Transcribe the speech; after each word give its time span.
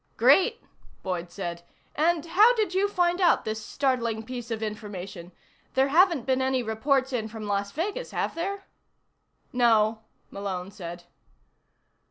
"Great," 0.17 0.63
Boyd 1.03 1.29
said. 1.31 1.61
"And 1.93 2.25
how 2.25 2.55
did 2.55 2.73
you 2.73 2.87
find 2.89 3.21
out 3.21 3.45
this 3.45 3.63
startling 3.63 4.23
piece 4.23 4.49
of 4.49 4.63
information? 4.63 5.31
There 5.75 5.89
haven't 5.89 6.25
been 6.25 6.41
any 6.41 6.63
reports 6.63 7.13
in 7.13 7.27
from 7.27 7.45
Las 7.45 7.71
Vegas, 7.71 8.09
have 8.09 8.33
there?" 8.33 8.63
"No," 9.53 9.99
Malone 10.31 10.71
said. 10.71 11.03